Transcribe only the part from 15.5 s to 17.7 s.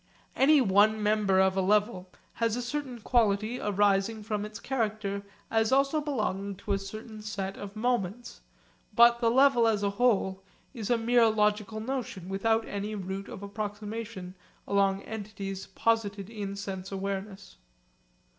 posited in sense awareness.